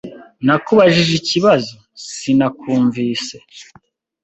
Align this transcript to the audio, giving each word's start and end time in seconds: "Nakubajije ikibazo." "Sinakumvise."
"Nakubajije 0.45 1.13
ikibazo." 1.21 1.75
"Sinakumvise." 2.07 3.35